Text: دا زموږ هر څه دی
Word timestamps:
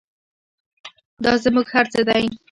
دا 1.23 1.33
زموږ 1.43 1.67
هر 1.75 1.85
څه 1.93 2.01
دی 2.09 2.25